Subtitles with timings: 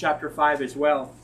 [0.00, 1.14] chapter 5 as well.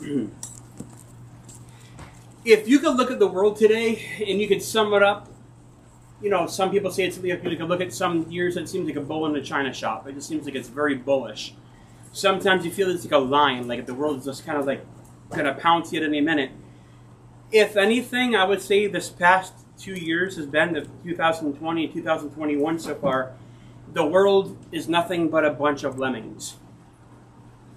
[2.44, 5.28] if you could look at the world today and you could sum it up,
[6.22, 8.86] you know, some people say it's something you could look at some years it seems
[8.86, 10.06] like a bull in a china shop.
[10.06, 11.54] It just seems like it's very bullish.
[12.12, 14.86] Sometimes you feel it's like a lion, like the world is just kind of like
[15.30, 16.52] gonna pounce you at any minute.
[17.50, 22.78] If anything, I would say this past two years has been the 2020 and 2021
[22.78, 23.32] so far.
[23.92, 26.56] The world is nothing but a bunch of lemmings,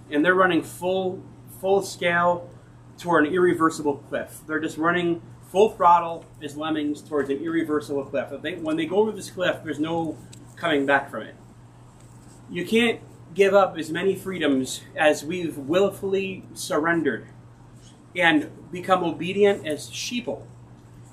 [0.10, 1.24] and they're running full
[1.60, 2.50] full scale
[2.98, 4.42] toward an irreversible cliff.
[4.48, 8.32] They're just running full throttle as lemmings towards an irreversible cliff.
[8.42, 10.18] They, when they go over this cliff, there's no
[10.56, 11.36] coming back from it.
[12.50, 13.00] You can't
[13.34, 17.28] give up as many freedoms as we've willfully surrendered
[18.16, 20.44] and become obedient as sheeple,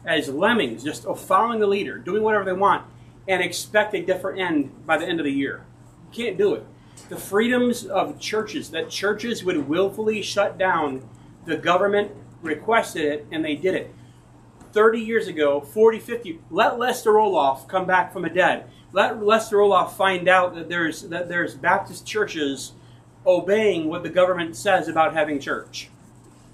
[0.04, 2.84] as lemmings, just following the leader, doing whatever they want,
[3.26, 5.64] and expect a different end by the end of the year.
[6.10, 6.64] You can't do it.
[7.08, 11.08] The freedoms of churches, that churches would willfully shut down
[11.44, 13.94] the government requested it and they did it.
[14.72, 18.66] 30 years ago, 40, 50, let Lester Roloff come back from the dead.
[18.92, 22.72] Let Lester Roloff find out that there's, that there's Baptist churches
[23.26, 25.88] obeying what the government says about having church.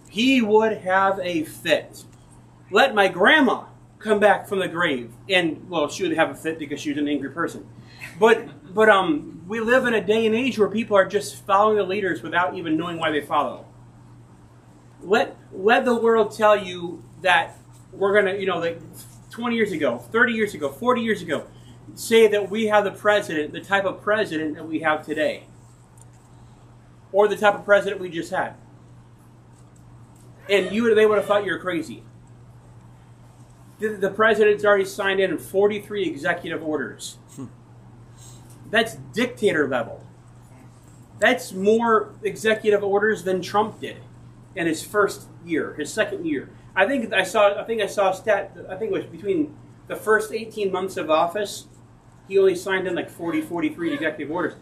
[0.09, 2.05] He would have a fit.
[2.75, 3.67] Let my grandma
[3.99, 5.13] come back from the grave.
[5.29, 7.67] And, well, she would have a fit because she was an angry person.
[8.19, 11.77] But, but um, we live in a day and age where people are just following
[11.79, 13.67] the leaders without even knowing why they follow
[15.05, 17.57] let let the world tell you that
[17.93, 18.81] we're gonna, you know, like
[19.31, 21.47] 20 years ago, 30 years ago, 40 years ago,
[21.95, 25.45] say that we have the president, the type of president that we have today,
[27.13, 28.55] or the type of president we just had,
[30.49, 32.03] and you would they would have thought you're crazy.
[33.79, 37.19] The, the president's already signed in 43 executive orders.
[37.35, 37.47] Hmm.
[38.71, 40.05] That's dictator level.
[41.19, 43.99] That's more executive orders than Trump did
[44.55, 46.51] in his first year, his second year.
[46.77, 47.61] I think I saw.
[47.61, 48.57] I think I saw a stat.
[48.69, 51.67] I think it was between the first 18 months of office,
[52.29, 54.55] he only signed in like 40, 43 executive orders.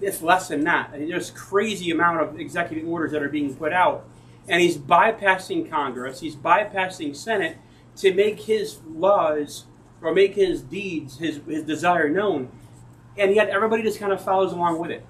[0.00, 0.90] It's less than that.
[0.92, 4.08] I mean, there's crazy amount of executive orders that are being put out,
[4.48, 6.20] and he's bypassing Congress.
[6.20, 7.58] He's bypassing Senate
[7.96, 9.64] to make his laws
[10.02, 12.50] or make his deeds, his his desire known,
[13.16, 15.04] and yet everybody just kind of follows along with it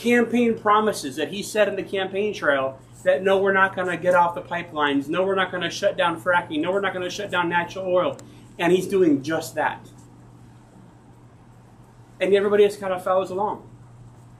[0.00, 3.96] campaign promises that he said in the campaign trail that no, we're not going to
[3.96, 6.92] get off the pipelines, no, we're not going to shut down fracking, no, we're not
[6.92, 8.16] going to shut down natural oil.
[8.58, 9.88] And he's doing just that.
[12.20, 13.66] And everybody just kind of follows along.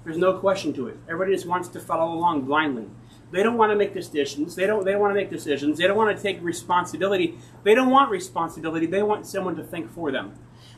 [0.04, 0.98] There's no question to it.
[1.08, 2.86] Everybody just wants to follow along blindly.
[3.30, 4.56] They don't want to make decisions.
[4.56, 4.84] They don't.
[4.84, 5.78] They don't want to make decisions.
[5.78, 7.38] They don't want to take responsibility.
[7.62, 8.86] They don't want responsibility.
[8.86, 10.34] They want someone to think for them.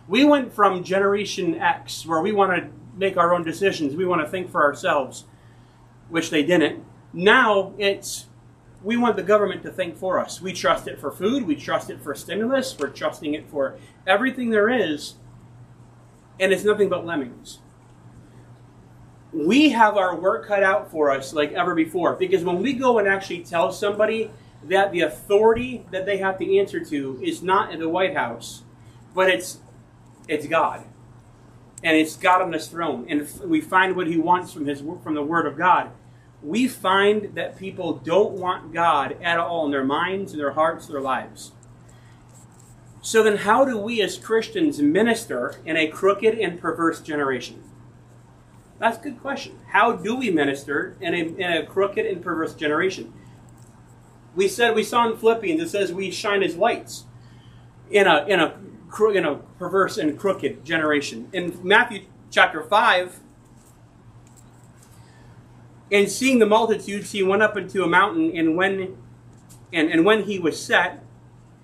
[0.07, 3.95] We went from Generation X, where we want to make our own decisions.
[3.95, 5.25] We want to think for ourselves,
[6.11, 6.85] which they didn't.
[7.13, 8.27] Now it's
[8.83, 10.41] we want the government to think for us.
[10.43, 13.77] We trust it for food, we trust it for stimulus, we're trusting it for
[14.07, 15.15] everything there is,
[16.41, 17.61] and it's nothing but lemmings.
[19.33, 22.99] We have our work cut out for us like ever before because when we go
[22.99, 24.31] and actually tell somebody
[24.65, 28.63] that the authority that they have to answer to is not in the White House,
[29.15, 29.59] but it's
[30.29, 30.85] it's God
[31.83, 35.15] and it's God on his throne, and we find what he wants from his from
[35.15, 35.91] the Word of God.
[36.43, 40.87] We find that people don't want God at all in their minds, in their hearts,
[40.87, 41.53] their lives.
[43.01, 47.63] So then, how do we as Christians minister in a crooked and perverse generation?
[48.83, 49.61] That's a good question.
[49.69, 53.13] How do we minister in a, in a crooked and perverse generation?
[54.35, 57.05] We said we saw in Philippians it says we shine as lights
[57.93, 58.57] in a in a
[59.15, 61.29] in a perverse and crooked generation.
[61.33, 63.21] In Matthew chapter 5,
[65.93, 68.97] and seeing the multitudes, he went up into a mountain, and when
[69.73, 71.05] and, and when he was set,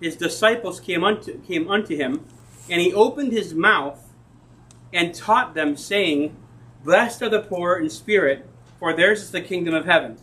[0.00, 2.24] his disciples came unto came unto him,
[2.70, 4.04] and he opened his mouth
[4.93, 6.37] and taught them, saying,
[6.88, 8.49] Blessed are the poor in spirit,
[8.79, 10.17] for theirs is the kingdom of heaven.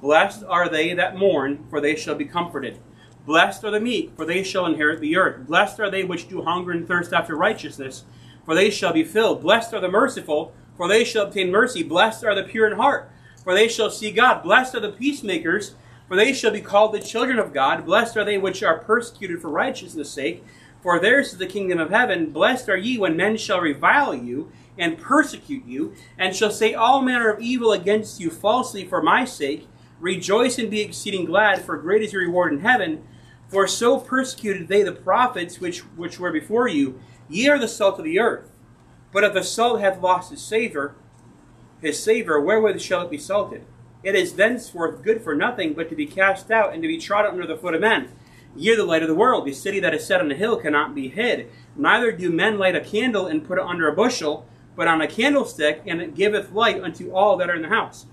[0.00, 2.78] Blessed are they that mourn, for they shall be comforted.
[3.26, 5.46] Blessed are the meek, for they shall inherit the earth.
[5.46, 8.04] Blessed are they which do hunger and thirst after righteousness,
[8.46, 9.42] for they shall be filled.
[9.42, 11.82] Blessed are the merciful, for they shall obtain mercy.
[11.82, 13.10] Blessed are the pure in heart,
[13.44, 14.42] for they shall see God.
[14.42, 15.74] Blessed are the peacemakers,
[16.08, 17.84] for they shall be called the children of God.
[17.84, 20.42] Blessed are they which are persecuted for righteousness' sake,
[20.82, 22.30] for theirs is the kingdom of heaven.
[22.30, 24.50] Blessed are ye when men shall revile you
[24.80, 29.24] and persecute you, and shall say all manner of evil against you falsely for my
[29.24, 29.68] sake.
[30.00, 33.04] Rejoice and be exceeding glad, for great is your reward in heaven.
[33.48, 36.98] For so persecuted they the prophets which, which were before you.
[37.28, 38.50] Ye are the salt of the earth.
[39.12, 40.94] But if the salt hath lost his savor,
[41.82, 43.66] his savor, wherewith shall it be salted?
[44.02, 47.32] It is thenceforth good for nothing but to be cast out and to be trodden
[47.32, 48.10] under the foot of men.
[48.56, 49.46] Ye are the light of the world.
[49.46, 51.50] The city that is set on a hill cannot be hid.
[51.76, 55.06] Neither do men light a candle and put it under a bushel, but on a
[55.06, 58.06] candlestick, and it giveth light unto all that are in the house.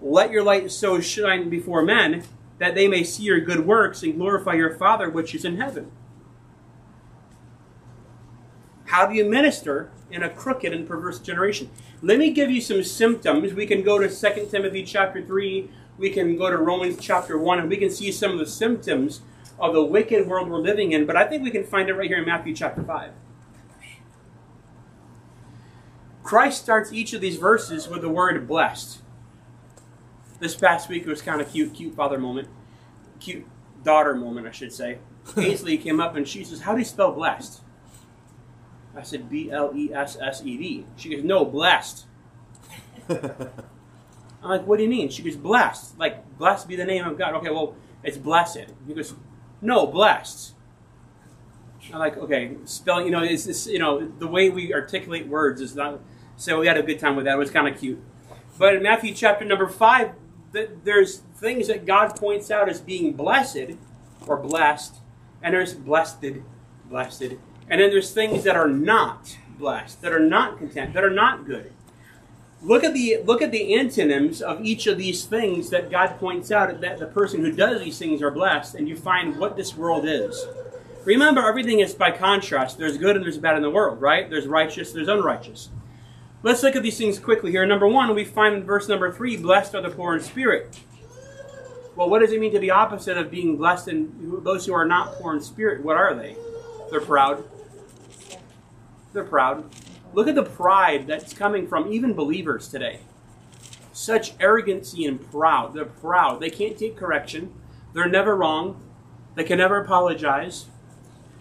[0.00, 2.24] Let your light so shine before men
[2.58, 5.90] that they may see your good works and glorify your Father which is in heaven.
[8.86, 11.70] How do you minister in a crooked and perverse generation?
[12.00, 13.52] Let me give you some symptoms.
[13.52, 17.58] We can go to 2 Timothy chapter 3, we can go to Romans chapter 1,
[17.58, 19.20] and we can see some of the symptoms
[19.58, 22.08] of the wicked world we're living in, but I think we can find it right
[22.08, 23.10] here in Matthew chapter 5.
[26.28, 29.00] Christ starts each of these verses with the word blessed.
[30.40, 32.48] This past week it was kind of cute, cute father moment,
[33.18, 33.46] cute
[33.82, 34.98] daughter moment, I should say.
[35.38, 37.62] Ainsley came up and she says, How do you spell blessed?
[38.94, 40.84] I said, B L E S S E D.
[40.96, 42.04] She goes, No, blessed.
[43.08, 43.20] I'm
[44.42, 45.08] like, What do you mean?
[45.08, 45.98] She goes, Blessed.
[45.98, 47.36] Like, blessed be the name of God.
[47.36, 48.66] Okay, well, it's blessed.
[48.86, 49.14] He goes,
[49.62, 50.52] No, blessed.
[51.90, 55.62] I'm like, okay, spelling, you know, is this, you know, the way we articulate words
[55.62, 56.00] is not.
[56.38, 57.34] So we had a good time with that.
[57.34, 58.00] It was kind of cute.
[58.58, 60.12] But in Matthew chapter number five,
[60.52, 63.72] there's things that God points out as being blessed
[64.24, 64.96] or blessed,
[65.42, 66.24] and there's blessed,
[66.88, 67.22] blessed,
[67.68, 71.44] and then there's things that are not blessed, that are not content, that are not
[71.44, 71.72] good.
[72.62, 76.52] Look at the look at the antonyms of each of these things that God points
[76.52, 79.76] out that the person who does these things are blessed, and you find what this
[79.76, 80.46] world is.
[81.04, 82.78] Remember, everything is by contrast.
[82.78, 84.30] There's good and there's bad in the world, right?
[84.30, 85.70] There's righteous, there's unrighteous.
[86.42, 87.66] Let's look at these things quickly here.
[87.66, 90.78] Number one, we find in verse number three, blessed are the poor in spirit.
[91.96, 94.84] Well, what does it mean to be opposite of being blessed and those who are
[94.84, 95.82] not poor in spirit?
[95.82, 96.36] What are they?
[96.90, 97.42] They're proud.
[99.12, 99.68] They're proud.
[100.12, 103.00] Look at the pride that's coming from even believers today.
[103.92, 105.74] Such arrogancy and proud.
[105.74, 106.38] They're proud.
[106.38, 107.52] They can't take correction.
[107.94, 108.80] They're never wrong.
[109.34, 110.66] They can never apologize.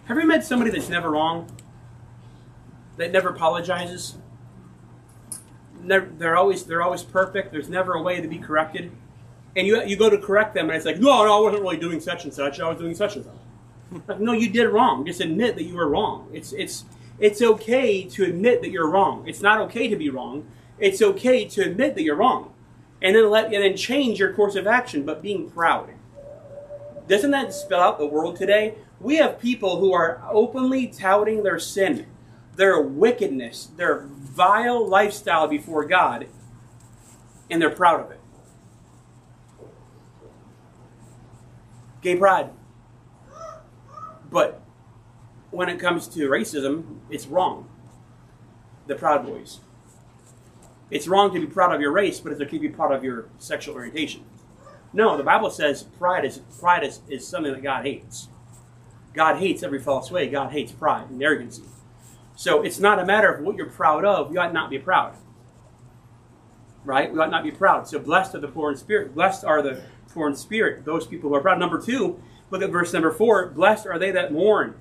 [0.06, 1.52] Have you met somebody that's never wrong?
[2.96, 4.18] That never apologizes?
[5.88, 7.52] Never, they're always they're always perfect.
[7.52, 8.92] There's never a way to be corrected.
[9.56, 11.78] And you you go to correct them, and it's like, no, no, I wasn't really
[11.78, 12.60] doing such and such.
[12.60, 14.02] I was doing such and such.
[14.08, 15.06] like, no, you did wrong.
[15.06, 16.30] Just admit that you were wrong.
[16.34, 16.86] It's it's
[17.20, 19.28] it's okay to admit that you're wrong.
[19.28, 20.46] It's not okay to be wrong.
[20.78, 22.54] It's okay to admit that you're wrong,
[23.02, 25.04] and then let and then change your course of action.
[25.04, 25.90] But being proud
[27.08, 28.76] doesn't that spell out the world today?
[29.00, 32.06] We have people who are openly touting their sin,
[32.58, 36.28] their wickedness, their vile lifestyle before God,
[37.50, 38.20] and they're proud of it.
[42.02, 42.50] Gay pride.
[44.30, 44.62] But
[45.52, 47.70] when it comes to racism, it's wrong.
[48.88, 49.60] The Proud Boys.
[50.90, 53.04] It's wrong to be proud of your race, but it's okay to be proud of
[53.04, 54.24] your sexual orientation.
[54.94, 58.30] No, the Bible says pride is pride is, is something that God hates.
[59.14, 60.30] God hates every false way.
[60.30, 61.64] God hates pride and arrogancy.
[62.38, 64.32] So it's not a matter of what you're proud of.
[64.32, 65.18] You ought not be proud.
[66.86, 67.12] Right?
[67.12, 67.88] We ought not be proud.
[67.88, 69.16] So blessed are the poor in spirit.
[69.16, 69.82] Blessed are the
[70.14, 71.60] poor in spirit, those people who are proud.
[71.60, 73.48] Number two, look at verse number four.
[73.48, 74.76] Blessed are they that mourn,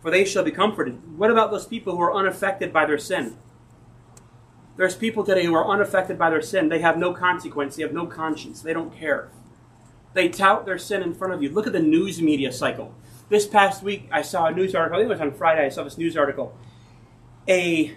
[0.00, 1.18] for they shall be comforted.
[1.18, 3.36] What about those people who are unaffected by their sin?
[4.76, 6.68] There's people today who are unaffected by their sin.
[6.68, 7.74] They have no consequence.
[7.74, 8.62] They have no conscience.
[8.62, 9.30] They don't care.
[10.14, 11.50] They tout their sin in front of you.
[11.50, 12.94] Look at the news media cycle.
[13.32, 14.98] This past week, I saw a news article.
[14.98, 15.64] I think it was on Friday.
[15.64, 16.54] I saw this news article.
[17.48, 17.96] A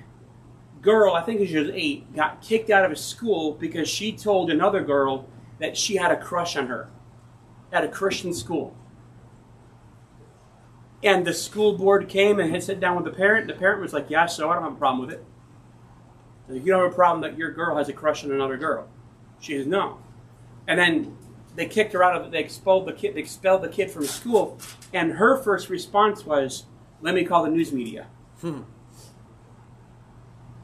[0.82, 4.50] girl, I think she was eight, got kicked out of a school because she told
[4.50, 5.28] another girl
[5.60, 6.88] that she had a crush on her
[7.70, 8.78] at a Christian school.
[11.04, 13.48] And the school board came and had sat down with the parent.
[13.48, 15.26] The parent was like, "Yeah, so I don't have a problem with it.
[16.48, 18.88] You don't have a problem that your girl has a crush on another girl."
[19.42, 19.98] She says, "No."
[20.66, 21.18] And then
[21.56, 22.32] they kicked her out of it.
[22.32, 23.16] They expelled the kid.
[23.16, 24.60] They expelled the kid from school,
[24.94, 26.66] and her first response was,
[27.02, 28.08] "Let me call the news media."
[28.42, 28.62] Hmm.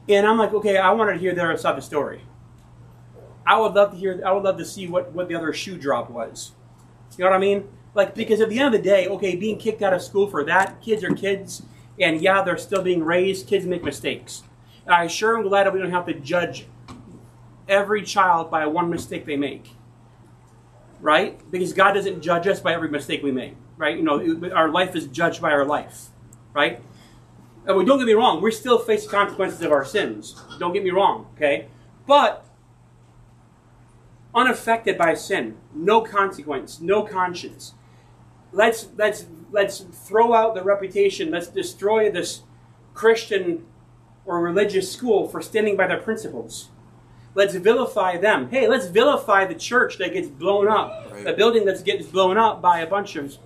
[0.08, 2.22] And I'm like, okay, I wanted to hear their side of the story.
[3.46, 4.20] I would love to hear.
[4.24, 6.52] I would love to see what what the other shoe drop was.
[7.16, 7.68] You know what I mean?
[7.94, 10.44] Like because at the end of the day, okay, being kicked out of school for
[10.44, 11.62] that, kids are kids,
[11.98, 13.46] and yeah, they're still being raised.
[13.46, 14.42] Kids make mistakes.
[14.84, 16.66] And I sure am glad that we don't have to judge
[17.68, 19.70] every child by one mistake they make
[21.02, 21.38] right?
[21.50, 23.96] Because God doesn't judge us by every mistake we make, right?
[23.96, 26.08] You know, our life is judged by our life,
[26.54, 26.82] right?
[27.66, 30.40] And we don't get me wrong, we're still facing consequences of our sins.
[30.58, 31.68] Don't get me wrong, okay?
[32.06, 32.46] But
[34.34, 37.74] unaffected by sin, no consequence, no conscience.
[38.52, 41.30] let's let's let's throw out the reputation.
[41.30, 42.42] Let's destroy this
[42.94, 43.66] Christian
[44.24, 46.68] or religious school for standing by their principles.
[47.34, 48.50] Let's vilify them.
[48.50, 51.24] Hey, let's vilify the church that gets blown up, Right.
[51.24, 53.36] the building that's getting blown up by a bunch of.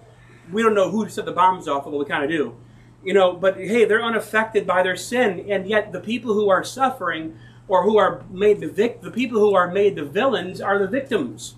[0.53, 2.57] We don't know who set the bombs off, although we kind of do.
[3.05, 6.65] You know, but hey, they're unaffected by their sin, and yet the people who are
[6.65, 7.37] suffering
[7.69, 10.89] or who are made the vic- the people who are made the villains are the
[10.89, 11.55] victims.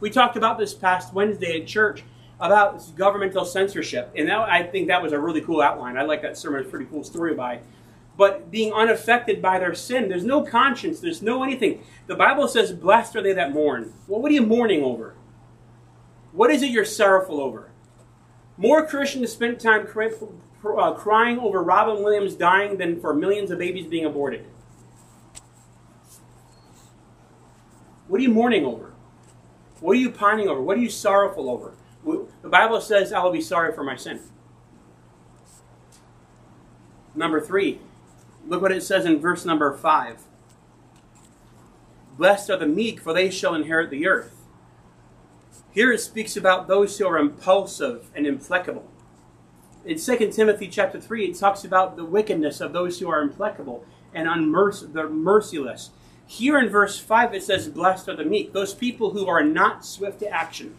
[0.00, 2.02] We talked about this past Wednesday at church
[2.40, 5.96] about governmental censorship, and that, I think that was a really cool outline.
[5.96, 7.60] I like that sermon; it's a pretty cool story by.
[8.16, 11.82] But being unaffected by their sin, there's no conscience, there's no anything.
[12.06, 15.14] The Bible says, "Blessed are they that mourn." Well, what are you mourning over?
[16.32, 17.70] What is it you're sorrowful over?
[18.56, 23.86] More Christians spent time uh, crying over Robin Williams dying than for millions of babies
[23.86, 24.44] being aborted.
[28.06, 28.92] What are you mourning over?
[29.80, 30.60] What are you pining over?
[30.60, 31.74] What are you sorrowful over?
[32.04, 34.20] The Bible says, I will be sorry for my sin.
[37.14, 37.80] Number three,
[38.50, 40.24] look what it says in verse number five.
[42.18, 44.34] Blessed are the meek, for they shall inherit the earth.
[45.70, 48.90] Here it speaks about those who are impulsive and implacable.
[49.84, 53.86] In 2 Timothy chapter 3, it talks about the wickedness of those who are implacable
[54.12, 55.90] and unmerc- they're merciless.
[56.26, 59.84] Here in verse 5, it says, Blessed are the meek, those people who are not
[59.84, 60.74] swift to action.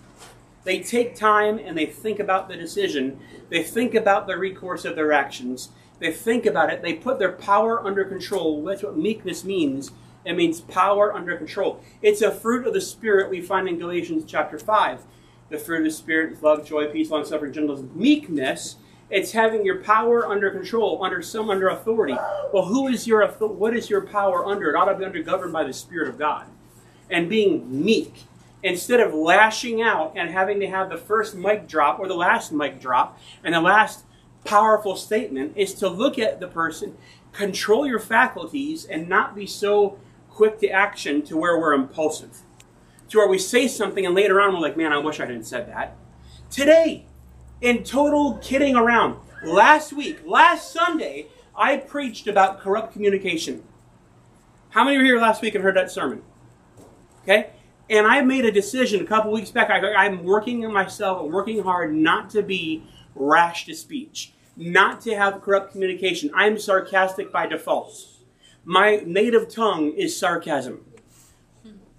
[0.66, 3.20] They take time and they think about the decision.
[3.50, 5.70] They think about the recourse of their actions.
[6.02, 6.82] They think about it.
[6.82, 8.64] They put their power under control.
[8.64, 9.92] That's what meekness means.
[10.26, 11.80] It means power under control.
[12.02, 15.02] It's a fruit of the Spirit we find in Galatians chapter 5.
[15.50, 18.78] The fruit of the Spirit is love, joy, peace, long suffering, gentleness, meekness.
[19.12, 22.18] It's having your power under control, under some under authority.
[22.52, 24.72] Well, who is your what is your power under?
[24.72, 26.48] It ought to be under governed by the Spirit of God.
[27.12, 28.24] And being meek
[28.64, 32.52] instead of lashing out and having to have the first mic drop or the last
[32.52, 34.06] mic drop and the last
[34.44, 36.98] powerful statement is to look at the person,
[37.32, 39.98] control your faculties, and not be so
[40.30, 42.40] quick to action to where we're impulsive.
[43.10, 45.46] To where we say something and later on we're like, man, I wish I hadn't
[45.46, 45.96] said that.
[46.50, 47.06] Today,
[47.62, 53.64] in total kidding around, last week, last Sunday, I preached about corrupt communication.
[54.70, 56.24] How many of you were here last week and heard that sermon?
[57.24, 57.52] Okay?
[57.90, 59.70] And I made a decision a couple weeks back.
[59.70, 62.84] I, I'm working on myself, I'm working hard not to be
[63.16, 66.32] rash to speech, not to have corrupt communication.
[66.34, 68.08] I'm sarcastic by default.
[68.64, 70.86] My native tongue is sarcasm.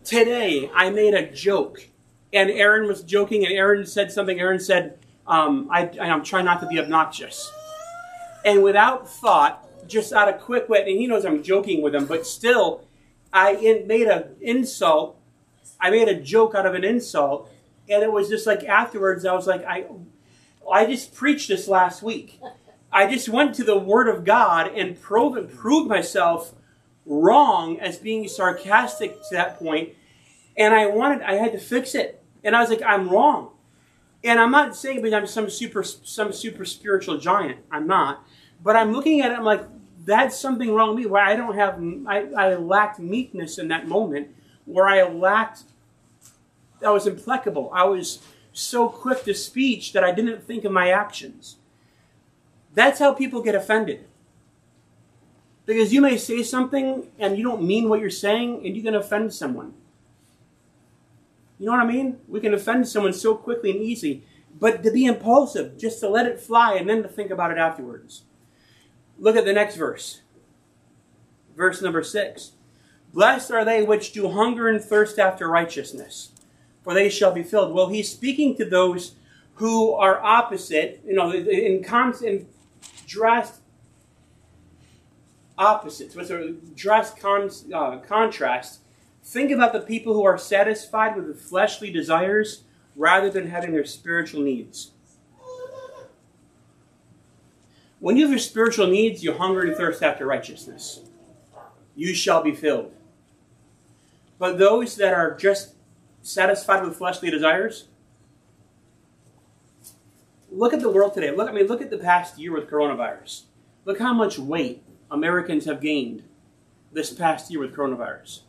[0.04, 1.88] Today, I made a joke,
[2.32, 4.40] and Aaron was joking, and Aaron said something.
[4.40, 7.52] Aaron said, um, I, I'm trying not to be obnoxious.
[8.44, 12.06] And without thought, just out of quick wit, and he knows I'm joking with him,
[12.06, 12.84] but still,
[13.32, 15.18] I in, made an insult
[15.82, 17.50] I made a joke out of an insult,
[17.88, 19.86] and it was just like afterwards, I was like, I,
[20.70, 22.40] I just preached this last week.
[22.92, 26.54] I just went to the Word of God and proved, proved myself
[27.06, 29.94] wrong as being sarcastic to that point.
[30.56, 33.50] and I wanted, I had to fix it, and I was like, I'm wrong,
[34.22, 37.58] and I'm not saying because I'm some super, some super spiritual giant.
[37.70, 38.24] I'm not,
[38.62, 39.38] but I'm looking at it.
[39.38, 39.64] I'm like,
[40.04, 43.86] that's something wrong with me where I don't have, I, I lacked meekness in that
[43.88, 44.28] moment
[44.64, 45.62] where I lacked,
[46.84, 47.70] I was implacable.
[47.72, 48.18] I was
[48.52, 51.56] so quick to speech that I didn't think of my actions.
[52.74, 54.06] That's how people get offended.
[55.64, 58.94] Because you may say something and you don't mean what you're saying and you can
[58.94, 59.74] offend someone.
[61.58, 62.18] You know what I mean?
[62.26, 64.24] We can offend someone so quickly and easy.
[64.58, 67.58] But to be impulsive, just to let it fly and then to think about it
[67.58, 68.24] afterwards.
[69.18, 70.22] Look at the next verse.
[71.56, 72.52] Verse number six.
[73.12, 76.31] Blessed are they which do hunger and thirst after righteousness,
[76.82, 77.74] for they shall be filled.
[77.74, 79.14] Well, he's speaking to those
[79.54, 82.46] who are opposite, you know, in, con- in
[83.06, 83.62] drastic
[85.58, 88.80] opposites, what's a dress uh, contrast.
[89.22, 92.64] Think about the people who are satisfied with the fleshly desires
[92.96, 94.90] rather than having their spiritual needs.
[98.00, 101.02] When you have your spiritual needs, you hunger and thirst after righteousness.
[101.94, 102.92] You shall be filled.
[104.38, 105.71] But those that are just
[106.22, 107.88] satisfied with fleshly desires,
[110.50, 111.30] look at the world today.
[111.30, 113.42] Look, I mean, look at the past year with coronavirus.
[113.84, 116.22] Look how much weight Americans have gained
[116.92, 118.40] this past year with coronavirus.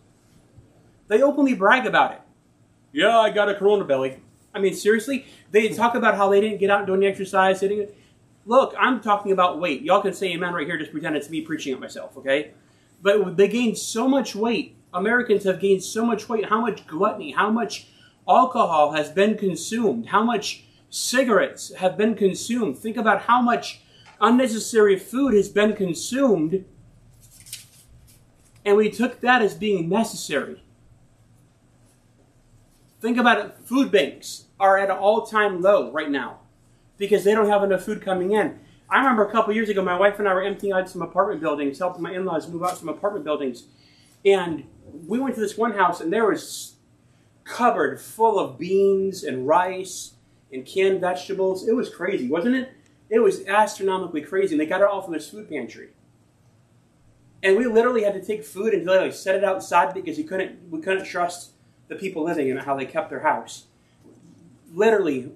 [1.07, 2.21] They openly brag about it.
[2.91, 4.19] Yeah, I got a corona belly.
[4.53, 7.59] I mean, seriously, they talk about how they didn't get out and do any exercise.
[7.59, 7.89] Didn't.
[8.45, 9.81] Look, I'm talking about weight.
[9.81, 10.77] Y'all can say amen right here.
[10.77, 12.51] Just pretend it's me preaching at myself, okay?
[13.01, 14.75] But they gained so much weight.
[14.93, 16.49] Americans have gained so much weight.
[16.49, 17.31] How much gluttony?
[17.31, 17.87] How much
[18.27, 20.07] alcohol has been consumed?
[20.07, 22.77] How much cigarettes have been consumed.
[22.77, 23.81] Think about how much
[24.21, 26.65] unnecessary food has been consumed,
[28.63, 30.63] and we took that as being necessary.
[33.01, 33.55] Think about it.
[33.65, 36.41] Food banks are at an all time low right now
[36.97, 38.59] because they don't have enough food coming in.
[38.87, 41.41] I remember a couple years ago, my wife and I were emptying out some apartment
[41.41, 43.63] buildings, helping my in laws move out some apartment buildings.
[44.25, 44.65] And
[45.07, 46.75] we went to this one house, and there was
[47.43, 50.13] cupboard full of beans and rice
[50.51, 51.67] and canned vegetables.
[51.67, 52.71] It was crazy, wasn't it?
[53.09, 54.53] It was astronomically crazy.
[54.53, 55.89] And they got it all from this food pantry.
[57.41, 60.71] And we literally had to take food and literally set it outside because we couldn't
[60.71, 61.51] we couldn't trust
[61.89, 63.65] the people living in how they kept their house.
[64.73, 65.31] Literally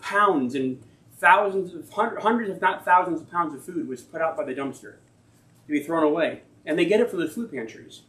[0.00, 0.82] pounds and
[1.18, 4.54] thousands of hundreds if not thousands of pounds of food was put out by the
[4.54, 4.94] dumpster
[5.66, 6.42] to be thrown away.
[6.64, 8.02] And they get it from the food pantries.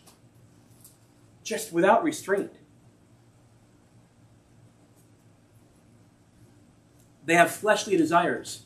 [1.44, 2.54] Just without restraint.
[7.26, 8.64] They have fleshly desires.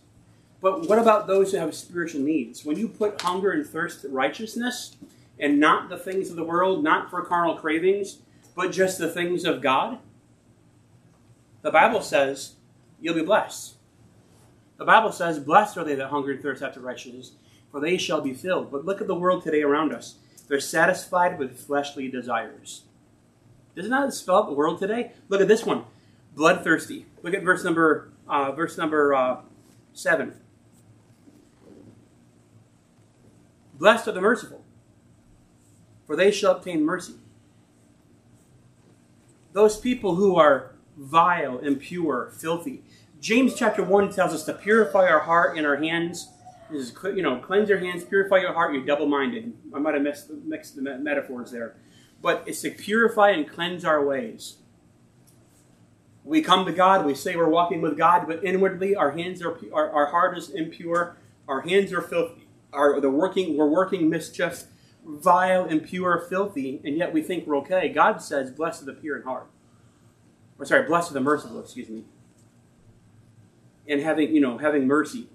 [0.62, 2.66] But what about those who have spiritual needs?
[2.66, 4.96] When you put hunger and thirst to righteousness
[5.40, 8.18] and not the things of the world, not for carnal cravings,
[8.56, 10.00] but just the things of God,
[11.62, 12.56] the Bible says
[13.00, 13.76] you'll be blessed.
[14.78, 17.32] The Bible says, Blessed are they that hunger and thirst after righteousness,
[17.78, 18.72] for they shall be filled.
[18.72, 20.16] But look at the world today around us.
[20.48, 22.86] They're satisfied with fleshly desires.
[23.76, 25.12] Doesn't that spell out the world today?
[25.30, 25.84] Look at this one
[26.34, 27.06] bloodthirsty.
[27.22, 29.42] Look at verse number uh, verse number uh,
[29.94, 30.34] seven.
[33.76, 34.64] Blessed are the merciful,
[36.08, 37.14] for they shall obtain mercy.
[39.54, 42.82] Those people who are vile, impure, filthy.
[43.22, 46.30] James chapter 1 tells us to purify our heart and our hands.
[46.72, 49.54] Is, you know, cleanse your hands, purify your heart, you're double minded.
[49.74, 51.78] I might have mixed, mixed the metaphors there.
[52.22, 54.58] But it's to purify and cleanse our ways.
[56.26, 59.58] We come to God, we say we're walking with God, but inwardly our hands are,
[59.74, 61.16] our, our heart is impure,
[61.48, 64.66] our hands are filthy, our, the working, we're working mischief,
[65.06, 67.88] vile, impure, filthy, and yet we think we're okay.
[67.88, 69.48] God says, blessed are the pure in heart.
[70.60, 72.04] Or sorry, blessed are the merciful, excuse me.
[73.88, 75.30] And having, you know, having mercy,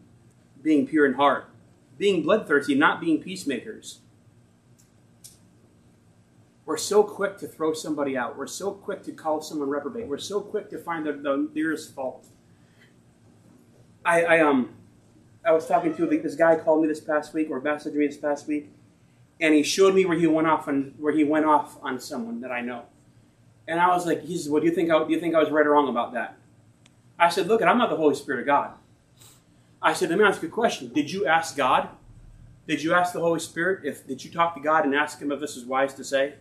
[0.62, 1.48] being pure in heart,
[1.98, 4.00] being bloodthirsty, not being peacemakers.
[6.64, 8.36] We're so quick to throw somebody out.
[8.38, 10.06] We're so quick to call someone reprobate.
[10.06, 12.26] We're so quick to find the, the nearest fault.
[14.04, 14.70] I, I um
[15.44, 18.16] I was talking to this guy called me this past week or messaged me this
[18.16, 18.70] past week,
[19.40, 22.40] and he showed me where he went off on where he went off on someone
[22.42, 22.84] that I know.
[23.66, 25.40] And I was like, he says, "Well, do you think I, do you think I
[25.40, 26.36] was right or wrong about that?"
[27.18, 28.72] I said, "Look, I'm not the Holy Spirit of God."
[29.82, 30.92] I said, "Let me ask you a question.
[30.92, 31.88] Did you ask God?
[32.68, 35.32] Did you ask the Holy Spirit if did you talk to God and ask Him
[35.32, 36.34] if this is wise to say?"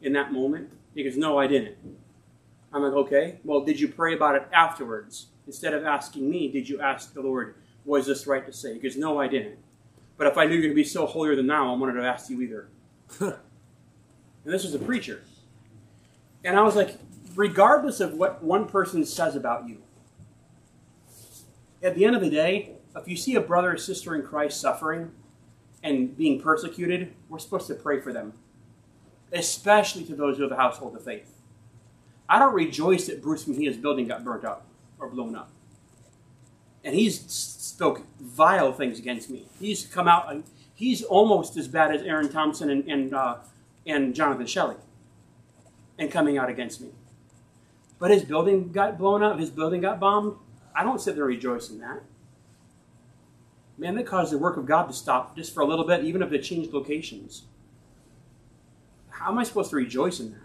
[0.00, 0.70] in that moment?
[0.94, 1.76] He goes, No, I didn't.
[2.72, 5.26] I'm like, Okay, well, did you pray about it afterwards?
[5.46, 8.74] Instead of asking me, did you ask the Lord, Was this right to say?
[8.74, 9.58] He goes, No, I didn't.
[10.16, 12.06] But if I knew you're going to be so holier than now, I wanted to
[12.06, 12.68] ask you either.
[13.20, 13.34] and
[14.44, 15.22] this was a preacher.
[16.44, 16.96] And I was like,
[17.36, 19.78] regardless of what one person says about you,
[21.82, 24.60] at the end of the day, if you see a brother or sister in Christ
[24.60, 25.12] suffering
[25.82, 28.32] and being persecuted, we're supposed to pray for them
[29.32, 31.34] especially to those who have a household of faith.
[32.28, 34.66] I don't rejoice that Bruce Mejia's building got burnt up
[34.98, 35.50] or blown up.
[36.84, 39.46] And he's spoke vile things against me.
[39.60, 40.34] He's come out,
[40.74, 43.36] he's almost as bad as Aaron Thompson and, and, uh,
[43.86, 44.76] and Jonathan Shelley
[45.98, 46.90] and coming out against me.
[47.98, 50.36] But his building got blown up, his building got bombed.
[50.74, 52.02] I don't sit there in that.
[53.78, 56.20] Man, that caused the work of God to stop just for a little bit, even
[56.20, 57.44] if they changed locations.
[59.08, 60.40] How am I supposed to rejoice in that?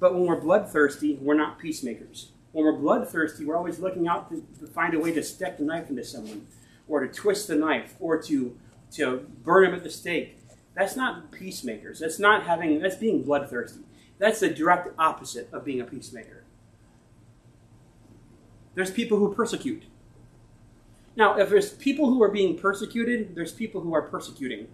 [0.00, 2.32] But when we're bloodthirsty, we're not peacemakers.
[2.52, 5.64] When we're bloodthirsty, we're always looking out to, to find a way to stick the
[5.64, 6.46] knife into someone,
[6.88, 8.58] or to twist the knife, or to,
[8.92, 10.38] to burn him at the stake.
[10.74, 12.00] That's not peacemakers.
[12.00, 13.82] That's not having, that's being bloodthirsty.
[14.18, 16.44] That's the direct opposite of being a peacemaker.
[18.74, 19.84] There's people who persecute.
[21.16, 24.68] Now, if there's people who are being persecuted, there's people who are persecuting.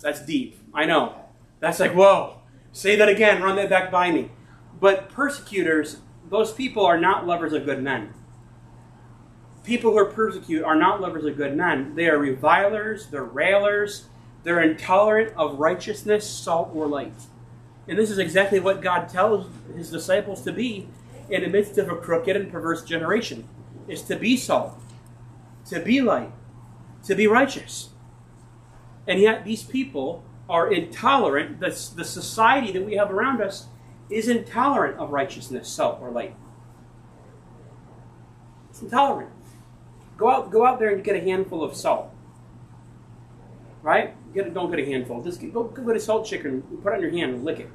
[0.00, 0.58] That's deep.
[0.72, 1.14] I know.
[1.60, 2.40] That's like, whoa.
[2.72, 3.42] Say that again.
[3.42, 4.30] Run that back by me.
[4.80, 8.12] But persecutors, those people are not lovers of good men.
[9.62, 11.94] People who are persecuted are not lovers of good men.
[11.94, 14.08] They are revilers, they're railers,
[14.42, 17.14] they're intolerant of righteousness, salt, or light.
[17.88, 20.88] And this is exactly what God tells his disciples to be
[21.30, 23.48] in the midst of a crooked and perverse generation
[23.88, 24.78] is to be salt,
[25.66, 26.32] to be light,
[27.04, 27.90] to be righteous.
[29.06, 31.60] And yet, these people are intolerant.
[31.60, 33.66] The, the society that we have around us
[34.10, 36.36] is intolerant of righteousness, salt, or light.
[38.70, 39.30] It's intolerant.
[40.16, 42.10] Go out, go out there and get a handful of salt.
[43.82, 44.14] Right?
[44.32, 45.22] Get a, don't get a handful.
[45.22, 47.60] Just get, go, go get a salt chicken, put it on your hand and lick
[47.60, 47.68] it.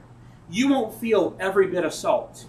[0.49, 2.45] You won't feel every bit of salt.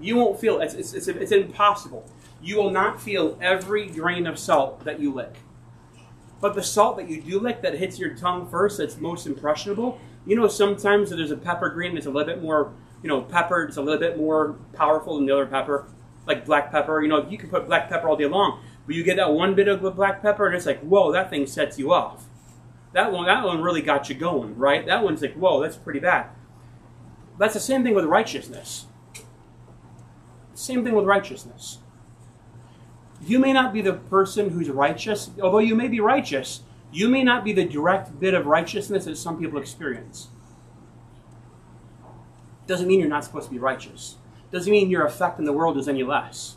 [0.00, 2.08] You won't feel it's, it's, it's, it's impossible.
[2.40, 5.36] You will not feel every grain of salt that you lick.
[6.40, 10.00] But the salt that you do lick that hits your tongue first, that's most impressionable.
[10.24, 12.72] You know, sometimes there's a pepper green that's a little bit more,
[13.02, 13.64] you know, pepper.
[13.64, 15.88] It's a little bit more powerful than the other pepper,
[16.26, 17.02] like black pepper.
[17.02, 19.54] You know, you can put black pepper all day long, but you get that one
[19.54, 22.26] bit of black pepper, and it's like, whoa, that thing sets you off.
[22.92, 24.86] That one, that one really got you going, right?
[24.86, 26.28] That one's like, whoa, that's pretty bad.
[27.38, 28.86] That's the same thing with righteousness.
[30.54, 31.78] Same thing with righteousness.
[33.20, 36.60] You may not be the person who's righteous, although you may be righteous,
[36.92, 40.28] you may not be the direct bit of righteousness that some people experience.
[42.66, 44.16] Doesn't mean you're not supposed to be righteous.
[44.50, 46.56] Doesn't mean your effect in the world is any less.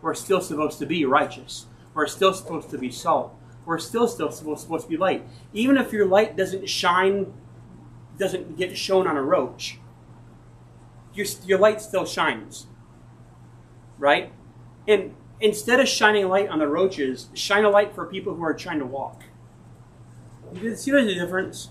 [0.00, 1.66] We're still supposed to be righteous.
[1.94, 3.34] We're still supposed to be salt.
[3.64, 5.26] We're still still supposed, to be light.
[5.52, 7.32] Even if your light doesn't shine,
[8.16, 9.78] doesn't get shown on a roach,
[11.12, 12.66] your, your light still shines.
[13.98, 14.32] Right?
[14.86, 18.42] And instead of shining a light on the roaches, shine a light for people who
[18.42, 19.24] are trying to walk.
[20.54, 21.70] You see the difference?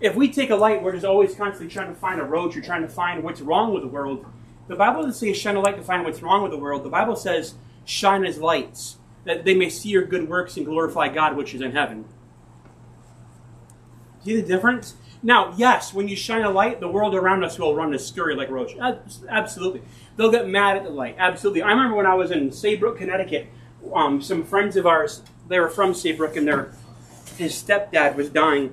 [0.00, 2.60] If we take a light, we're just always constantly trying to find a roach or
[2.60, 4.26] trying to find what's wrong with the world.
[4.68, 6.84] The Bible doesn't say shine a light to find what's wrong with the world.
[6.84, 7.54] The Bible says
[7.84, 11.60] shine as lights, that they may see your good works and glorify God which is
[11.60, 12.06] in heaven.
[14.24, 14.94] See the difference?
[15.22, 18.50] Now, yes, when you shine a light, the world around us will run scurry like
[18.50, 18.78] roaches.
[19.28, 19.82] Absolutely.
[20.16, 21.16] They'll get mad at the light.
[21.18, 21.62] Absolutely.
[21.62, 23.48] I remember when I was in Saybrook, Connecticut,
[23.92, 26.72] um, some friends of ours, they were from Saybrook, and their
[27.36, 28.72] his stepdad was dying.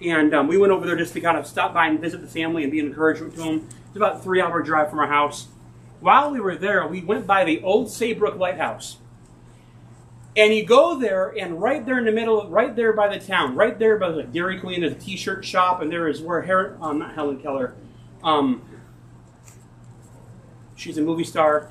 [0.00, 2.26] And um, we went over there just to kind of stop by and visit the
[2.26, 3.68] family and be an encouragement to them.
[3.88, 5.48] It's about a three hour drive from our house.
[6.00, 8.98] While we were there, we went by the old Saybrook Lighthouse.
[10.36, 13.56] And you go there, and right there in the middle, right there by the town,
[13.56, 16.76] right there by the Dairy Queen, there's a T-shirt shop, and there is where Helen,
[16.82, 17.74] um, not Helen Keller,
[18.22, 18.60] um,
[20.76, 21.70] she's a movie star,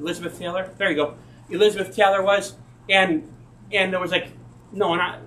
[0.00, 0.70] Elizabeth Taylor.
[0.78, 1.14] There you go,
[1.48, 2.56] Elizabeth Taylor was,
[2.88, 3.32] and
[3.70, 4.28] and there was like,
[4.72, 5.20] no, not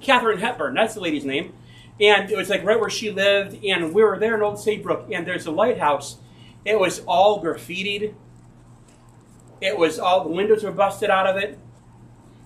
[0.00, 0.74] Katharine Hepburn.
[0.74, 1.52] That's the lady's name,
[2.00, 5.08] and it was like right where she lived, and we were there in Old Saybrook,
[5.12, 6.18] and there's a lighthouse.
[6.64, 8.14] It was all graffitied
[9.60, 11.58] it was all the windows were busted out of it.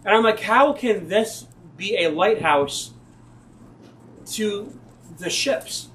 [0.05, 2.93] And I'm like, how can this be a lighthouse
[4.33, 4.79] to
[5.19, 5.89] the ships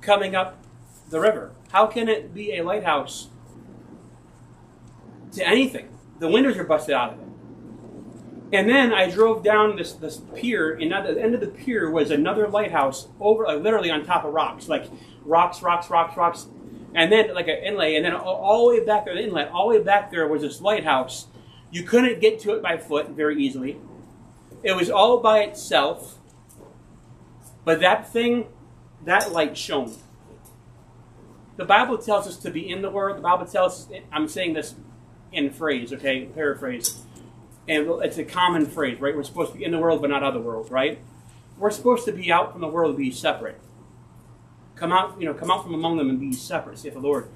[0.00, 0.62] coming up
[1.08, 1.52] the river?
[1.72, 3.28] How can it be a lighthouse
[5.32, 5.88] to anything?
[6.18, 7.26] The windows are busted out of it.
[8.54, 11.90] And then I drove down this, this pier, and at the end of the pier
[11.90, 14.84] was another lighthouse over, like, literally on top of rocks, like
[15.24, 16.46] rocks, rocks, rocks, rocks
[16.94, 19.70] and then like an inlay, and then all the way back there, the inlet, all
[19.70, 21.26] the way back there was this lighthouse.
[21.70, 23.78] You couldn't get to it by foot very easily.
[24.62, 26.18] It was all by itself,
[27.64, 28.48] but that thing,
[29.04, 29.94] that light shone.
[31.56, 33.16] The Bible tells us to be in the Word.
[33.16, 34.74] The Bible tells us, I'm saying this
[35.32, 37.02] in phrase, okay, paraphrase.
[37.68, 39.14] And it's a common phrase, right?
[39.14, 40.98] We're supposed to be in the world, but not of the world, right?
[41.58, 43.60] We're supposed to be out from the world, be separate.
[44.74, 47.28] Come out, you know, come out from among them and be separate, saith the Lord.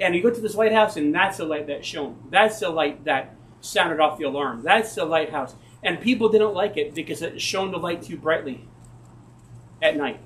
[0.00, 2.18] And you go to this lighthouse, and that's the light that shone.
[2.30, 4.62] That's the light that sounded off the alarm.
[4.62, 5.54] That's the lighthouse.
[5.82, 8.66] And people didn't like it because it shone the light too brightly
[9.82, 10.20] at night.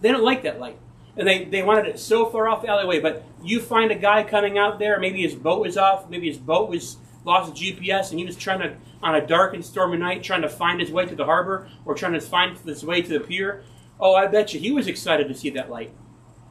[0.00, 0.78] They don't like that light.
[1.16, 3.00] And they, they wanted it so far off the alleyway.
[3.00, 6.38] But you find a guy coming out there, maybe his boat was off, maybe his
[6.38, 10.22] boat was lost GPS, and he was trying to, on a dark and stormy night,
[10.22, 13.18] trying to find his way to the harbor or trying to find his way to
[13.18, 13.62] the pier.
[13.98, 15.92] Oh, I bet you he was excited to see that light.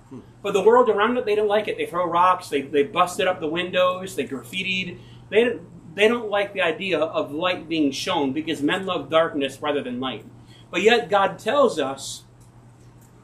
[0.10, 0.20] Hmm.
[0.42, 1.78] But the world around it, they don't like it.
[1.78, 4.98] They throw rocks, they, they busted up the windows, they graffitied.
[5.30, 5.60] They,
[5.94, 10.00] they don't like the idea of light being shown because men love darkness rather than
[10.00, 10.26] light.
[10.72, 12.24] But yet, God tells us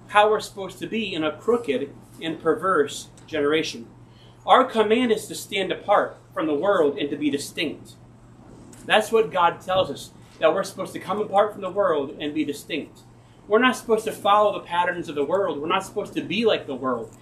[0.09, 3.87] how we're supposed to be in a crooked and perverse generation.
[4.45, 7.93] Our command is to stand apart from the world and to be distinct.
[8.85, 12.33] That's what God tells us, that we're supposed to come apart from the world and
[12.33, 13.01] be distinct.
[13.47, 15.59] We're not supposed to follow the patterns of the world.
[15.59, 17.15] We're not supposed to be like the world.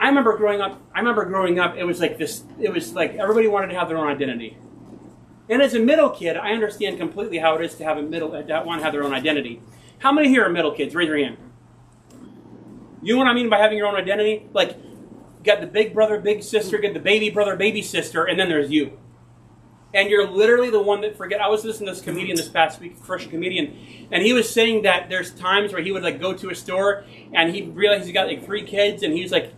[0.00, 0.80] I remember growing up.
[0.94, 1.76] I remember growing up.
[1.76, 2.44] It was like this.
[2.60, 4.56] It was like everybody wanted to have their own identity.
[5.48, 8.30] And as a middle kid, I understand completely how it is to have a middle
[8.30, 9.60] that want to have their own identity.
[9.98, 10.94] How many here are middle kids?
[10.94, 11.36] Raise your hand.
[13.08, 14.46] You know what I mean by having your own identity?
[14.52, 14.76] Like,
[15.42, 18.70] got the big brother, big sister, get the baby brother, baby sister, and then there's
[18.70, 18.98] you
[19.94, 21.40] and you're literally the one that forget.
[21.40, 23.76] I was listening to this comedian this past week, Christian comedian,
[24.10, 27.04] and he was saying that there's times where he would like go to a store
[27.32, 29.54] and he realized he's got like three kids, and he's like,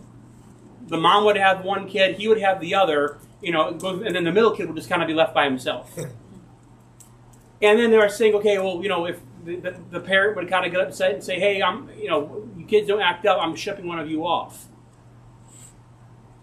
[0.87, 4.23] the mom would have one kid, he would have the other, you know, and then
[4.23, 5.97] the middle kid would just kind of be left by himself.
[5.97, 10.65] and then they were saying, okay, well, you know, if the, the, parent would kind
[10.65, 13.55] of get upset and say, hey, I'm, you know, you kids don't act up, I'm
[13.55, 14.67] shipping one of you off.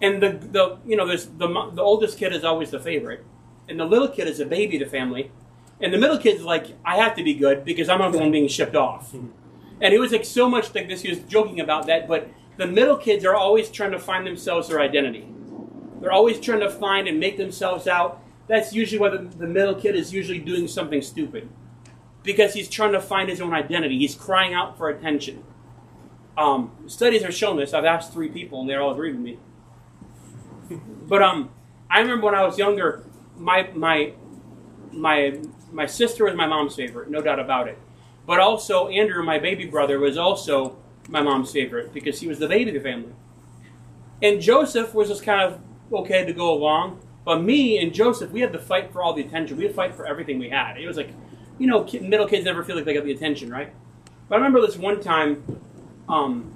[0.01, 3.25] And the, the you know, there's the, the oldest kid is always the favorite,
[3.69, 5.33] and the little kid is a baby of the family,
[5.81, 8.49] and the middle kid's like, I have to be good because I'm the one being
[8.49, 9.13] shipped off.
[9.13, 11.03] And it was like so much like this.
[11.03, 14.69] He was joking about that, but the middle kids are always trying to find themselves
[14.69, 15.29] their identity.
[16.01, 18.21] They're always trying to find and make themselves out.
[18.49, 21.49] That's usually why the, the middle kid is usually doing something stupid
[22.29, 23.97] because he's trying to find his own identity.
[23.97, 25.43] He's crying out for attention.
[26.37, 27.73] Um, studies have shown this.
[27.73, 29.39] I've asked three people, and they all agree with me.
[31.09, 31.49] but um,
[31.91, 34.13] I remember when I was younger, my my
[34.93, 35.41] my
[35.73, 37.79] my sister was my mom's favorite, no doubt about it.
[38.27, 40.77] But also Andrew, my baby brother, was also
[41.09, 43.15] my mom's favorite because he was the baby of the family.
[44.21, 45.61] And Joseph was just kind of
[45.91, 47.01] okay to go along.
[47.25, 49.57] But me and Joseph, we had to fight for all the attention.
[49.57, 50.77] We had to fight for everything we had.
[50.77, 51.09] It was like,
[51.59, 53.73] you know, middle kids never feel like they got the attention, right?
[54.29, 55.61] But I remember this one time,
[56.09, 56.55] um,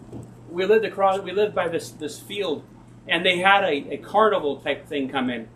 [0.50, 2.64] we lived across, we lived by this this field,
[3.08, 5.48] and they had a, a carnival type thing come in.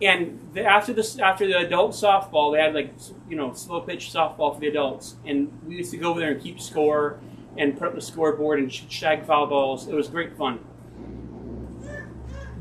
[0.00, 2.92] And the, after this, after the adult softball, they had like
[3.28, 6.32] you know slow pitch softball for the adults, and we used to go over there
[6.32, 7.20] and keep score
[7.56, 9.86] and put up the scoreboard and shag foul balls.
[9.86, 10.64] It was great fun.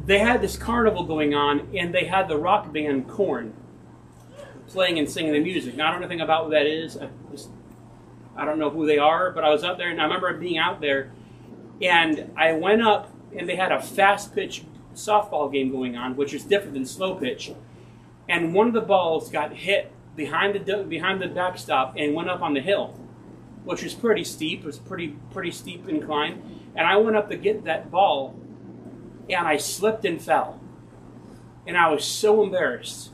[0.05, 3.53] They had this carnival going on, and they had the rock band Korn
[4.71, 5.75] playing and singing the music.
[5.75, 6.97] Now I don't know anything about what that is.
[6.97, 7.49] I, just,
[8.35, 10.57] I don't know who they are, but I was up there, and I remember being
[10.57, 11.11] out there,
[11.81, 16.33] and I went up, and they had a fast pitch softball game going on, which
[16.33, 17.51] is different than slow pitch.
[18.27, 22.41] And one of the balls got hit behind the behind the backstop and went up
[22.41, 22.99] on the hill,
[23.63, 24.61] which was pretty steep.
[24.61, 26.41] It was pretty pretty steep incline.
[26.75, 28.35] And I went up to get that ball,
[29.29, 30.59] and I slipped and fell.
[31.65, 33.10] And I was so embarrassed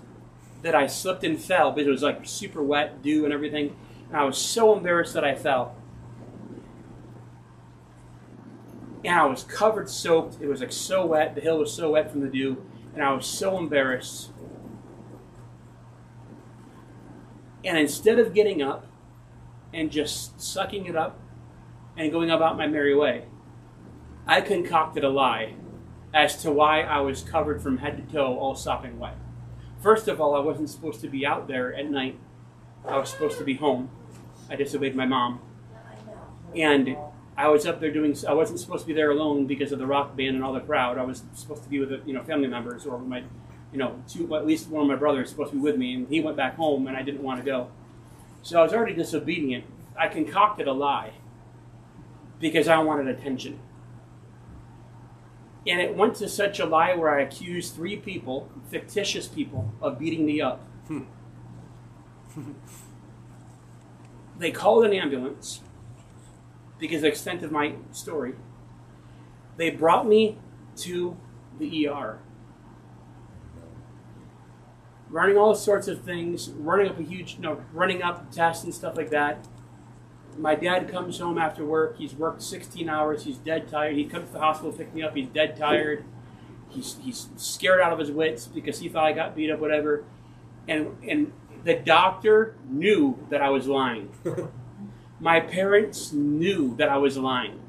[0.62, 3.76] that I slipped and fell because it was like super wet, dew and everything.
[4.10, 5.76] And I was so embarrassed that I fell.
[9.08, 10.42] and I was covered, soaked.
[10.42, 11.34] It was like so wet.
[11.34, 14.32] The hill was so wet from the dew, and I was so embarrassed.
[17.64, 18.86] And instead of getting up
[19.74, 21.20] and just sucking it up
[21.96, 23.26] and going about my merry way,
[24.26, 25.54] I concocted a lie
[26.14, 29.16] as to why I was covered from head to toe, all sopping wet.
[29.82, 32.18] First of all, I wasn't supposed to be out there at night.
[32.88, 33.90] I was supposed to be home.
[34.50, 35.42] I disobeyed my mom.
[36.56, 36.98] And
[37.38, 38.16] I was up there doing.
[38.28, 40.60] I wasn't supposed to be there alone because of the rock band and all the
[40.60, 40.98] crowd.
[40.98, 43.24] I was supposed to be with you know family members or my,
[43.72, 45.94] you know, two at least one of my brothers was supposed to be with me,
[45.94, 47.70] and he went back home, and I didn't want to go.
[48.42, 49.66] So I was already disobedient.
[49.96, 51.14] I concocted a lie
[52.40, 53.60] because I wanted attention.
[55.68, 60.00] And it went to such a lie where I accused three people, fictitious people, of
[60.00, 60.66] beating me up.
[60.88, 61.04] Hmm.
[64.40, 65.62] they called an ambulance
[66.80, 68.34] because of the extent of my story,
[69.58, 70.38] they brought me
[70.78, 71.18] to
[71.60, 72.20] the ER.
[75.10, 78.74] Running all sorts of things, running up a huge, you know, running up tests and
[78.74, 79.48] stuff like that.
[80.38, 81.98] My dad comes home after work.
[81.98, 83.24] He's worked 16 hours.
[83.24, 83.96] He's dead tired.
[83.96, 85.16] He comes to the hospital to pick me up.
[85.16, 86.06] He's dead tired.
[86.70, 90.04] He's, he's scared out of his wits because he thought I got beat up, whatever.
[90.68, 91.32] And, and
[91.64, 94.12] the doctor knew that I was lying.
[95.20, 97.60] My parents knew that I was lying.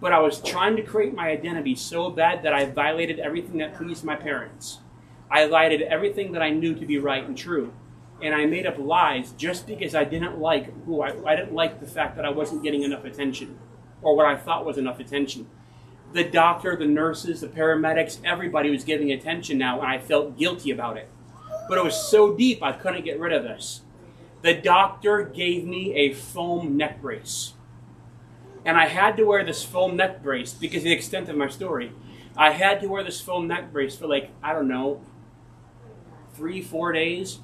[0.00, 3.74] But I was trying to create my identity so bad that I violated everything that
[3.74, 4.78] pleased my parents.
[5.30, 7.72] I lied to everything that I knew to be right and true.
[8.20, 11.80] And I made up lies just because I didn't like who I, I didn't like
[11.80, 13.58] the fact that I wasn't getting enough attention
[14.02, 15.48] or what I thought was enough attention.
[16.12, 20.70] The doctor, the nurses, the paramedics, everybody was giving attention now, and I felt guilty
[20.70, 21.08] about it.
[21.68, 23.82] But it was so deep, I couldn't get rid of this
[24.42, 27.54] the doctor gave me a foam neck brace.
[28.64, 31.92] And I had to wear this foam neck brace because the extent of my story.
[32.36, 35.00] I had to wear this foam neck brace for like, I don't know,
[36.34, 37.40] three, four days.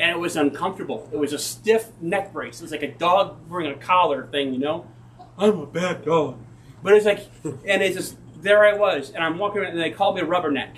[0.00, 1.08] And it was uncomfortable.
[1.12, 2.60] It was a stiff neck brace.
[2.60, 4.86] It was like a dog wearing a collar thing, you know?
[5.36, 6.38] I'm a bad dog.
[6.82, 9.10] But it's like, and it's just, there I was.
[9.10, 10.76] And I'm walking around and they called me a Rubberneck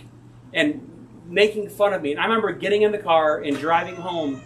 [0.54, 0.86] and
[1.26, 2.12] making fun of me.
[2.12, 4.42] And I remember getting in the car and driving home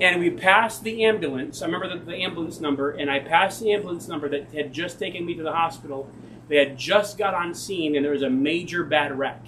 [0.00, 1.62] and we passed the ambulance.
[1.62, 4.98] I remember the, the, ambulance number, and I passed the ambulance number that had just
[4.98, 6.10] taken me to the hospital.
[6.48, 9.42] They had just got on scene, and there was a major bad wreck.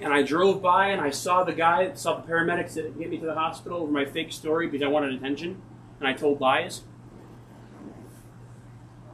[0.00, 3.18] And I drove by, and I saw the guy, saw the paramedics that get me
[3.18, 5.60] to the hospital over my fake story because I wanted attention,
[5.98, 6.82] and I told lies.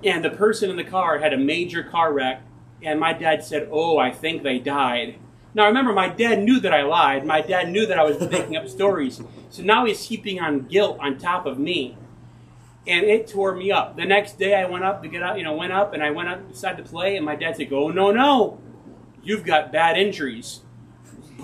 [0.05, 2.43] and the person in the car had a major car wreck,
[2.83, 5.17] and my dad said, "Oh, I think they died."
[5.55, 7.25] Now remember, my dad knew that I lied.
[7.25, 9.23] My dad knew that I was making up stories.
[9.51, 11.97] So now he's heaping on guilt on top of me,
[12.87, 13.97] and it tore me up.
[13.97, 16.11] The next day, I went up to get out, you know, went up and I
[16.11, 18.59] went up decided to play, and my dad said, "Oh no, no,
[19.23, 20.61] you've got bad injuries.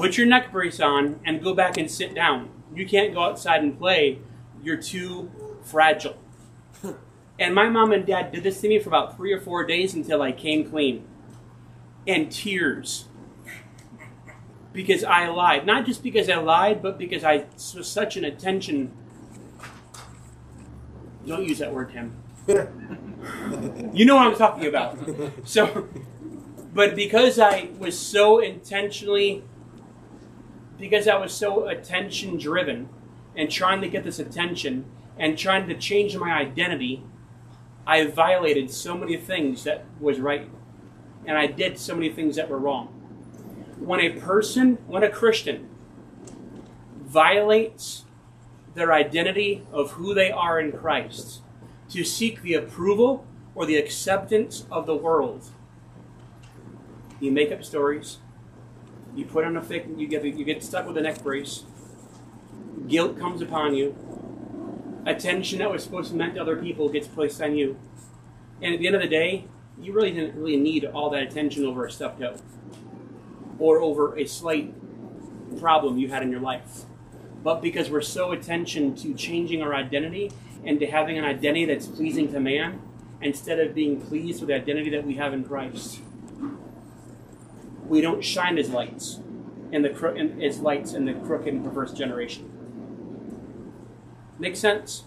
[0.01, 2.49] Put your neck brace on and go back and sit down.
[2.75, 4.21] You can't go outside and play.
[4.63, 5.31] You're too
[5.63, 6.17] fragile."
[7.39, 9.95] And my mom and dad did this to me for about three or four days
[9.95, 11.07] until I came clean.
[12.07, 13.07] And tears.
[14.75, 15.65] Because I lied.
[15.65, 18.93] Not just because I lied, but because I was such an attention.
[21.27, 22.15] Don't use that word, Tim.
[23.95, 24.99] you know what I'm talking about.
[25.49, 25.89] So,
[26.75, 29.45] but because I was so intentionally,
[30.81, 32.89] because I was so attention driven
[33.37, 34.87] and trying to get this attention
[35.19, 37.05] and trying to change my identity,
[37.87, 40.49] I violated so many things that was right,
[41.27, 42.87] and I did so many things that were wrong.
[43.79, 45.69] When a person, when a Christian,
[47.03, 48.05] violates
[48.75, 51.43] their identity of who they are in Christ
[51.91, 55.51] to seek the approval or the acceptance of the world,
[57.19, 58.19] you make up stories.
[59.15, 59.87] You put on a fake.
[59.97, 61.65] You get you get stuck with a neck brace.
[62.87, 63.97] Guilt comes upon you
[65.07, 67.79] attention that was supposed to meant to other people gets placed on you.
[68.63, 69.47] And at the end of the day,
[69.81, 72.37] you really didn't really need all that attention over a stuffed toe
[73.59, 74.75] or over a slight
[75.59, 76.85] problem you had in your life.
[77.43, 80.31] But because we're so attention to changing our identity
[80.65, 82.83] and to having an identity that's pleasing to man,
[83.23, 86.01] instead of being pleased with the identity that we have in Christ,
[87.91, 89.19] we don't shine as lights
[89.73, 92.49] in the as lights in the crooked and perverse generation.
[94.39, 95.03] Make sense?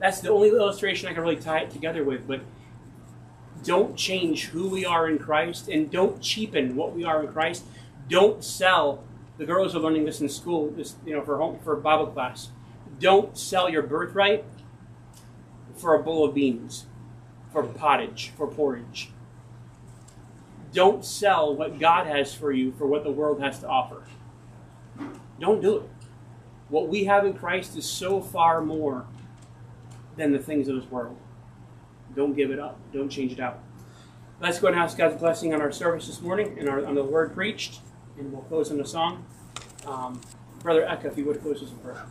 [0.00, 2.26] That's the only illustration I can really tie it together with.
[2.26, 2.40] But
[3.62, 7.64] don't change who we are in Christ and don't cheapen what we are in Christ.
[8.08, 9.04] Don't sell.
[9.36, 12.48] The girls are learning this in school, this you know, for home for Bible class.
[12.98, 14.44] Don't sell your birthright
[15.76, 16.86] for a bowl of beans,
[17.52, 19.10] for pottage, for porridge.
[20.74, 24.02] Don't sell what God has for you for what the world has to offer.
[25.40, 25.82] Don't do it.
[26.68, 29.06] What we have in Christ is so far more
[30.16, 31.16] than the things of this world.
[32.14, 32.78] Don't give it up.
[32.92, 33.60] Don't change it out.
[34.40, 37.04] Let's go and ask God's blessing on our service this morning and our, on the
[37.04, 37.80] word preached,
[38.18, 39.24] and we'll close in a song.
[39.86, 40.20] Um,
[40.60, 42.04] Brother Eka, if you would close us in prayer.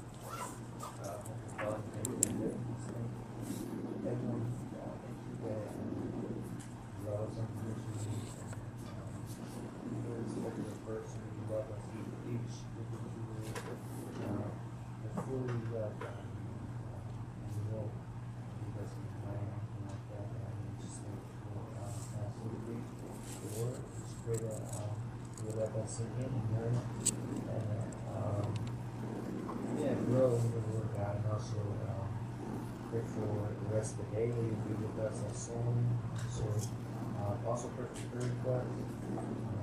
[25.93, 26.73] Sink in and learn
[27.53, 27.69] and
[28.17, 28.49] um,
[29.77, 32.09] yeah, grow in the Word God and also um,
[32.89, 34.25] pray for the rest of the day.
[34.25, 35.99] Be with us at soon?
[36.31, 36.45] So
[37.21, 39.62] uh, also pray for prayer requests.